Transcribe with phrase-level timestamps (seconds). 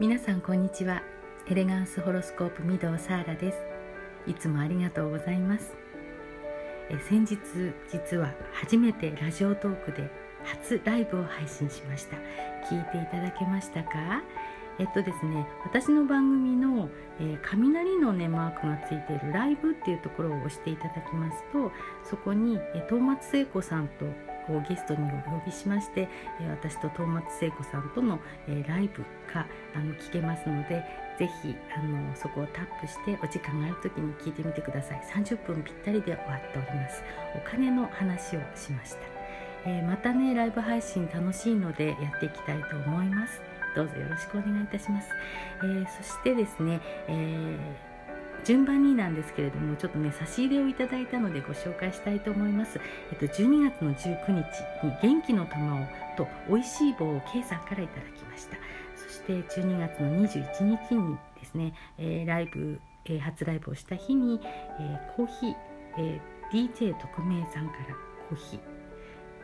[0.00, 1.02] 皆さんこんにちは。
[1.48, 3.58] エレガンスホロスコープ御堂サーラです。
[4.28, 5.74] いつもありがとうございます。
[6.88, 7.36] え先日
[7.88, 10.08] 実は初めてラジオトークで
[10.44, 12.16] 初ライブを配信しました。
[12.72, 14.22] 聞いていただけましたか？
[14.78, 21.72] えっとですね私の番組の、えー、雷のねマークがついているライブっていうところを押していただきますと
[22.04, 24.06] そこに、えー、東松聖子さんと
[24.52, 26.08] をゲストにお呼びしまして、
[26.40, 30.84] え私と東松聖子さんとの、えライブがあの聞けますので
[31.18, 35.02] ぜひあのそこをタップしてお時間がある時に聞いてみてください。
[35.14, 37.02] 30分ぴったりで終わっております。
[37.34, 38.98] お金の話をしました、
[39.66, 43.40] えー、またねライブ配信楽しいのでやっていきたいと思います。
[43.74, 45.08] どうぞよろしくお願いいたします、
[45.62, 47.87] えー、そしてですね、えー、
[48.44, 52.80] 順番になんですけれどもちょっとね差し入れをいただいたのでご紹介したいと思います、
[53.12, 58.56] えっと、12月の19日に元気の玉をと美味しい棒を K さんからいただきました。
[58.96, 65.54] そして12月の21日にですね、えー、ライブ、えー、初ライブをした日に、えー、コーヒー、
[65.98, 66.20] え、
[66.52, 67.94] DJ 特命さんから
[68.28, 68.78] コーヒー。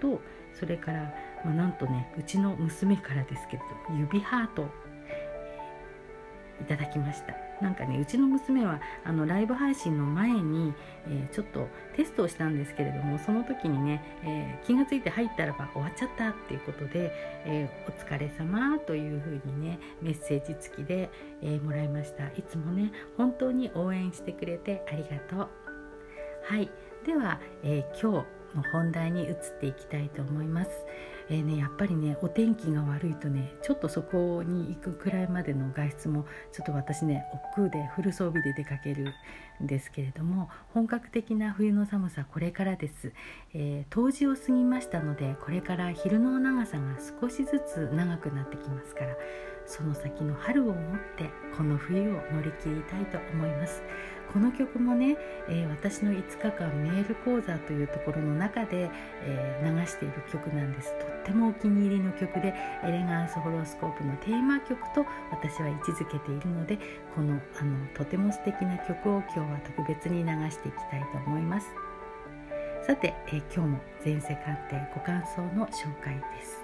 [0.00, 0.20] と
[0.52, 4.68] それから、まあ、なんとねうちの娘からですけれど指ハート
[6.60, 7.45] いただきました。
[7.60, 10.74] なんかねうちの娘はあのライブ配信の前に、
[11.08, 17.12] えー、ちょっとテストをしたんですけれどもその時にね、えー、気が付いて入ったらば終わっちゃったっていうことで
[17.46, 21.10] 「えー、お疲れ様というふうにねメッセージ付きで、
[21.42, 22.24] えもらいました。
[22.28, 25.48] いつもね本当に応援してくれてありがとう。
[26.44, 26.70] はい。
[27.04, 30.70] では、え今日の本題に移っていきたいと思います。
[31.28, 37.24] えーね、やっぱりねお天気が悪いとねちょっとそこに行くくらいまでの外出もちょっと私ね
[37.56, 39.12] 億劫でフル装備で出かける
[39.62, 43.12] んですけれども本格的な冬の寒さこれからです、
[43.54, 49.16] えー、冬至を過ぎましたのでこれから昼の長さが少しずつ長くなってきますから
[49.66, 50.74] その先の春をもっ
[51.16, 53.82] てこの冬を乗り切りたいと思います。
[54.32, 55.16] この曲もね、
[55.48, 58.90] えー、私の5日間メール講座というところの中で、
[59.22, 60.92] えー、流している曲なんです。
[60.98, 66.78] とってもお気に入りの曲でエレガンスホロスコープのテーマ曲と私は位置づけているので
[67.14, 71.68] このあのとても素敵な曲を今日は特別に流していきたいと思います。
[72.86, 76.62] さて、えー、今日も前世鑑定ご感想の紹介です。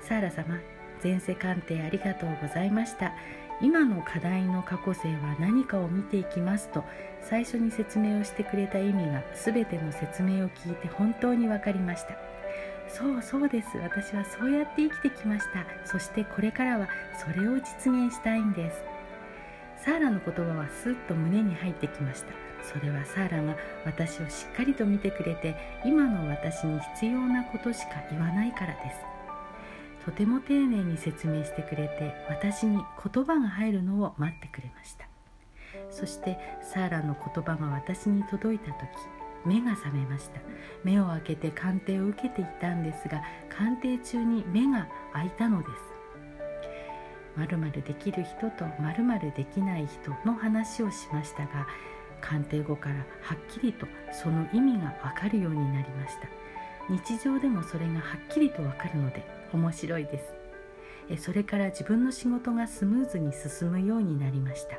[0.00, 0.58] サーラ様
[1.02, 3.12] 前世鑑定ありがとうございました。
[3.60, 6.84] 今の課題の過去性は何かを見ていきますと
[7.20, 12.16] 最初に説明をしてくれた意味が全ての説明を聞いて本当に分かりました。
[12.88, 13.76] そうそうです。
[13.78, 15.64] 私はそうやって生きてきました。
[15.84, 16.88] そしてこれからは
[17.18, 18.84] それを実現したいんです。
[19.84, 22.32] サーラの言葉はスッと胸に入ってきました。
[22.62, 29.07] それはサーラが私をしっかりと見てくれて今の私に必要なことしか言わないからです。
[30.04, 35.06] とても丁寧に説明してくれて私に言葉が入るのを待ってくれました。
[35.90, 38.88] そしてサーラの言葉が私に届いた時
[39.44, 40.40] 目が覚めました。
[40.84, 45.72] 目を開けて鑑定を受けていたんですが鑑定中に目が開いたのです。
[47.36, 51.68] まるまるできる人とまるまるできない人の話をしましたが
[52.20, 56.37] 鑑定後からはっきりとその意味がわかるようになりました。
[56.88, 59.22] 日常でもそれがはっきりとわかるので
[59.52, 61.22] 面白いです。
[61.22, 64.76] それから自分の仕事がスムーズに進むようになりました。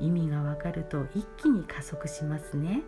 [0.00, 2.82] 意味がわかると一気に加速しますね。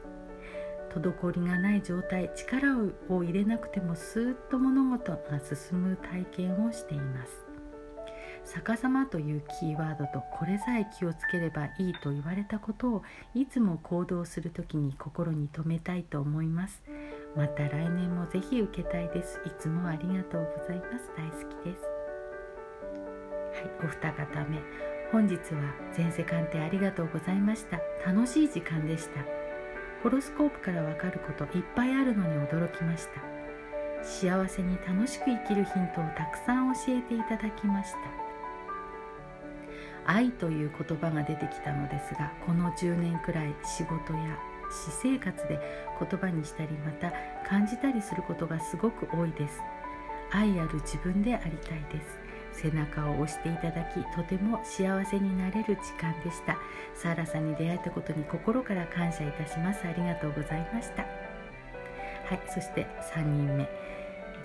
[0.90, 7.46] 滞りがない状態力を入れなくてもスーッと物事が進む体験をしています。
[8.54, 13.02] 逆さまというキーワードとこれさえ気をつければいいと言われたことを
[13.34, 16.82] いつも行動する時に心に留めたいと思います。
[17.36, 19.38] また来年もぜひ受けたいです。
[19.44, 21.10] いつもありがとうございます。
[21.14, 21.82] 大好きです。
[23.60, 24.58] はいお二方目。
[25.12, 27.78] 本日は前世鑑定ありがとうございました。
[28.06, 29.20] 楽しい時間でした。
[30.02, 33.20] ホロスコープからわかることいっぱいあるのに驚きました。
[34.02, 37.98] 幸せに楽しく生きるヒントをたくさん教えていただきました。
[40.06, 44.38] 愛という言葉が出てきたのですがこの10年くらい仕事や
[44.70, 45.58] 私生活で
[45.98, 47.12] 言葉にしたりまた
[47.48, 49.60] 感じたりすることがすごく多いです。
[50.30, 52.26] 愛ある自分でありたいです。
[52.62, 56.56] 背中を押していただきとても幸せになれる時間でした。
[56.94, 59.86] サーラさんに出会えたことに心から感謝いたします。
[59.86, 61.02] ありがとうございました。
[61.02, 63.95] はいそして3人目。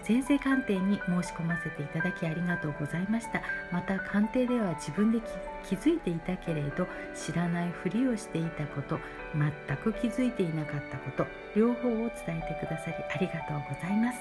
[0.03, 3.41] 先生鑑定に申し込ませていただきありがとうございました。
[3.71, 5.21] また鑑定では自分で
[5.63, 8.99] 気づいていたけれど知らないふりをしていたこと
[9.67, 11.25] 全く気づいていなかったこと
[11.55, 14.19] 両方を伝えてくださりありがとうございます。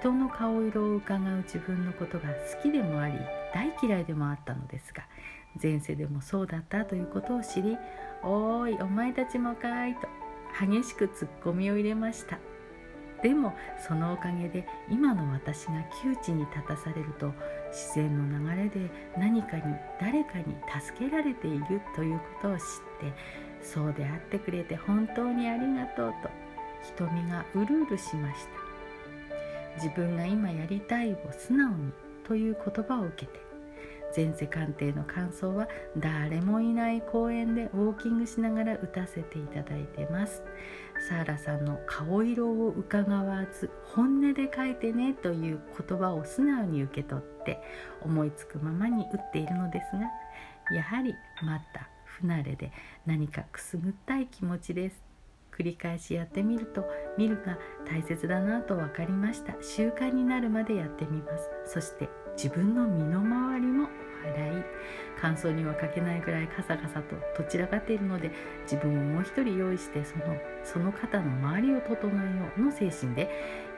[0.00, 3.14] 人の顔色を伺う自分のことが好きでもあり
[3.54, 5.04] 大嫌いでもあったのですが
[5.62, 7.78] 前世でもそうだったということを知り
[8.24, 10.08] 「おーいお前たちもかい」と
[10.60, 12.38] 激しくツッコミを入れました。
[13.22, 17.32] でもそのおかげで今の私が窮地に立たされると
[17.70, 19.62] 自然の流れで何かに
[20.00, 22.64] 誰かに助けられているということを知っ
[23.00, 23.12] て
[23.62, 26.30] そうであってくれて本当にありがとうと
[26.96, 28.62] 瞳がうるうるしました。
[29.76, 31.92] 自分が今やりたいを素直に
[32.24, 33.41] という言葉を受けて
[34.14, 40.42] 前世鑑定の感想は誰もいない公園でウォーキングしながら打たせていただいてます。
[41.08, 47.60] サーラさんの顔色を伺わず本音で書いてねという言葉を素直に受け取って
[48.02, 52.70] 思いつくままに打っているのですがやはりまた不慣れで
[53.04, 55.02] 何かくすぐったい気持ちです。
[55.50, 56.88] 繰り返しやってみると
[57.18, 59.54] 見るが大切だなと分かりました。
[59.60, 61.50] 習慣になるまでやってみます。
[61.66, 63.88] そして自分の身の回りも
[64.24, 64.64] 洗い
[65.20, 68.30] 乾燥にはかけないぐらいカサカサとどちらかっているので
[68.64, 73.28] 自分をもう一人用意してそのその方の周りを整えようの精神で、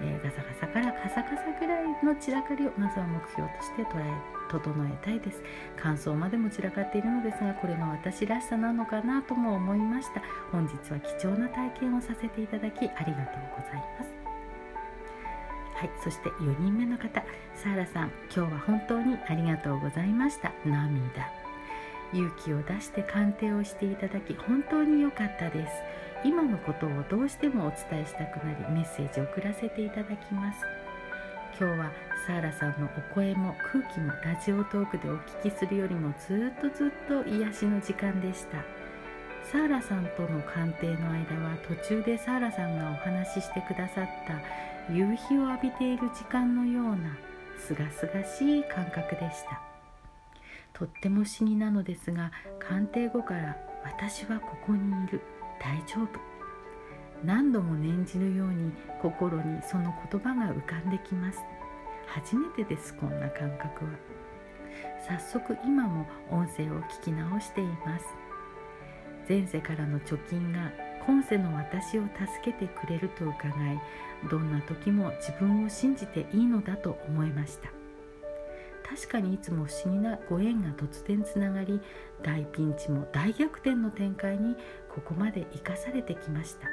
[0.01, 5.43] えー、ガサガサからカサカサぐらいの散らかりをまずは目標として捉え整えたいです。
[5.77, 10.23] 乾燥までも散らかっているのですがこれが私らしさなのかなとも思いました。
[10.53, 13.05] 本日は貴重な体験をさせていただきありがとう
[13.57, 14.24] ございます。
[15.75, 17.25] はいそして4人目の方
[17.55, 20.53] サーラさん今日は本当にありがとうございました。
[20.65, 21.45] 涙。
[22.13, 25.73] 勇気を出して鑑定をしていただき本当に良かったです。
[26.25, 30.61] 今のことをどうしてもお伝えしたくなりメッセージを送らせていただきます。
[31.59, 31.93] 今日は
[32.27, 38.59] サーラさんのお声も空気もラジオトークでお聞きするよりもずっとずっと癒しの時間でした。
[39.51, 44.41] サーラさんとの鑑定の間は途中でサーラさんがお話ししてくださった
[44.91, 47.17] 夕日を浴びている時間のような
[47.59, 49.63] すがすがしい感覚でした。
[50.73, 55.21] とっても不思議なのですが鑑定後から「私はここにいる。
[55.61, 56.09] 大丈夫」
[57.25, 61.39] 何度も念じるように心にその言葉が浮かんできます。
[62.07, 63.91] 初めてですこんな感覚は。
[65.09, 68.05] 早速今も音声を聞き直しています。
[69.27, 70.71] 前世からの貯金が
[71.07, 73.81] 今世の私を助けてくれると伺い
[74.31, 77.71] どんな時も自分を信じていいのだと思いました。
[78.89, 81.81] 確かにいつも不思議なご縁が突然つながり
[82.23, 84.57] 大ピンチも大逆転の展開に
[84.89, 86.69] ここまで生かされてきました。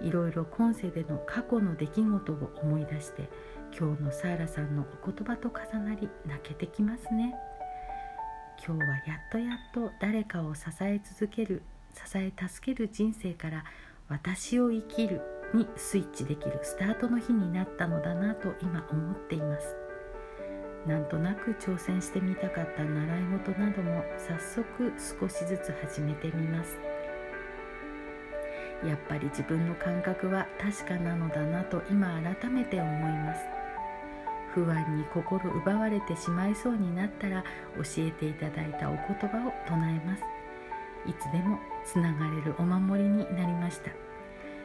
[0.00, 3.28] いろいろ今世での過去の出来事を思い出して
[3.76, 7.34] 今日のサーラさんのお言葉と重なり泣けてきますね。
[8.64, 11.62] 今日はやっとやっと誰かを支え続ける
[12.06, 13.64] 支え助ける人生から
[14.08, 15.20] 私を生きる
[15.54, 19.76] にスイッチできるスタートの日になったのだなと今思っています。
[20.86, 26.78] なんとなく挑戦してみたかった習い事なども早速少しずつ始めてみます。
[28.86, 33.40] やっぱり自分の感覚は確かなのだなと今改めて思います。
[34.54, 37.42] 不安に心奪われてしまいそうになったら
[37.76, 40.37] 教えていただいたお言葉を唱えます。
[41.06, 43.90] いつでもつながれるお守りになりました。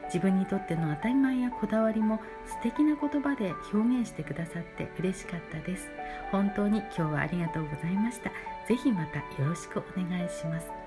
[0.06, 5.90] 自分にとっての当たり前やこだわりも素敵な言葉で表現してくださって嬉しかったです。
[6.32, 8.32] 本当に今日はありがとうございました。
[8.68, 10.83] 是非またよろしくお願いします。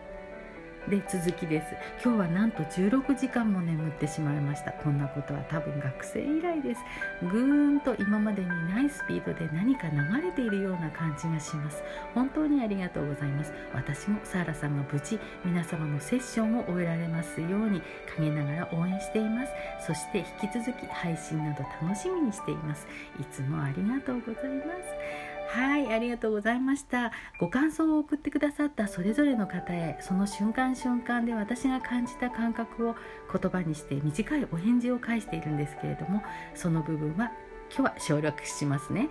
[0.89, 1.75] で続きです。
[2.05, 4.71] 今日はなんと16時間も眠ってしまいました。
[4.71, 6.81] こんなことは多分学生以来です。
[7.23, 11.83] ぐーんと今までにないスピードで何か流れているような感じがします。
[12.15, 13.53] 本当にありがとうございます。
[13.75, 17.83] 私もサーラさんが無事皆様のセッションを終えられますように
[18.17, 19.53] 陰ながら応援しています。
[19.85, 22.87] そして引き続き配信など楽しみにしています。
[23.21, 25.26] いつもありがとうございます。
[25.49, 27.13] はいありがとうございました。
[27.39, 32.95] ご感想を送ってくださったそれぞれの方へその瞬間瞬間で私が感じた感覚を
[33.33, 36.23] 言葉にして短いお返事を返しているんですけれども
[36.55, 37.33] その部分は
[37.71, 39.09] 今日は省略しますね。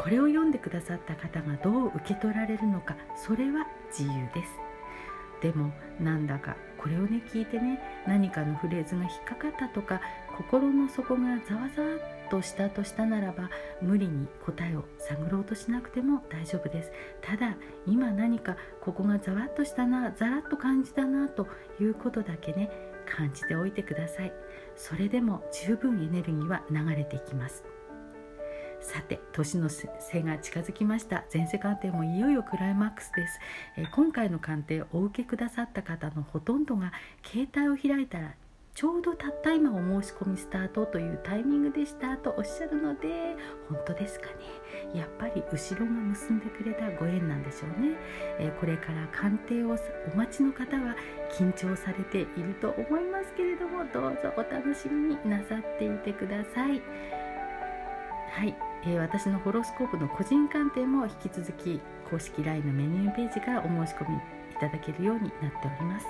[0.00, 4.52] これを読んでくださった方がどう受け取られるのかそれは自由です。
[5.40, 10.00] でもなんだかこれをね聞いてね何かのフレーズが引っかかったとか
[10.36, 11.98] 心の底がざわざわっ
[12.28, 13.50] としたとしたならば
[13.80, 16.92] 無理に答えを探ろうとしなくても大丈夫です。
[17.20, 21.46] ただ今何かここがざわっとしたなざらっと感じたなと
[21.80, 22.70] いうことだけね
[23.06, 24.32] 感じておいてください。
[24.76, 27.64] それでも十分エネルギーは流れていきます。
[28.80, 29.88] さて年の瀬
[30.22, 31.24] が近づきました。
[31.32, 33.40] 前世鑑定もいよいよクライマックスです、
[33.78, 36.92] え、今回の鑑定をお受けくださった方のほとんどが
[37.24, 38.34] 携帯を開いたら
[38.74, 43.36] ちょうどたった今お申し込みスタートというタイミングでしたとおっしゃるので
[43.68, 44.32] 本当ですかね。
[44.98, 47.96] やっぱり後ろが結んでくれたご縁なんでしょうね、
[48.40, 49.78] えー、これから鑑定を
[50.12, 50.96] お待ちの方は
[51.38, 56.82] 緊張されていると思いますけれどもどうぞお楽しみになさっていてください。
[58.32, 66.06] はい、えー、私のホロスコープの個人鑑定も引き続き公式 LINE のメニューページからお申し込みいただけるようになっております、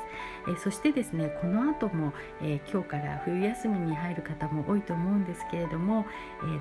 [0.49, 6.07] え、そしてですねこの後も、え、今日から冬休みに入る方も多いと思うんですけれども、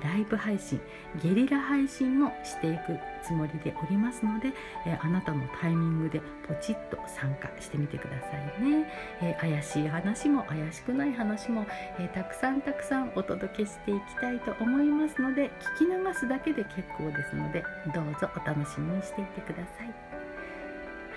[0.02, 0.80] え、ライブ配信
[1.22, 4.52] ゲリラ配信もしていくつもりでおりますので、
[4.86, 8.26] えあなたのタイミングでポチッと参加してみてくださ
[8.58, 8.86] いね、
[9.22, 11.66] え怪しい話も怪しくない話も、
[11.98, 17.64] えたくさんたくさんお届けしていきたいと思いますので聞き流すだけで結構ですので
[17.94, 19.86] どうぞお楽しみにしていてください。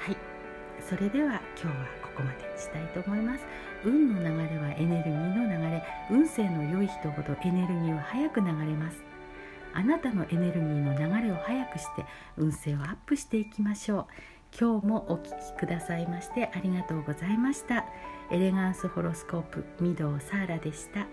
[0.07, 0.26] はい。
[0.87, 3.45] それでは今日はここまでにしたいと思います。
[3.83, 5.83] 運の流れはエネルギーの流れ。
[6.09, 9.03] 運勢の良い人ほどエネルギーは早く流れます。
[9.73, 12.05] あなたのエネルギーの流れを早くして
[12.37, 14.05] 運勢をアップしていきましょう。
[14.57, 17.83] 今日もお聴きくださいましてありがとうございました。
[18.31, 21.05] エレガンスホロスコープ御堂サーラでした。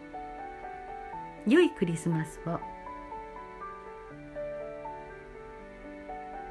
[1.49, 2.74] 良いクリスマスを。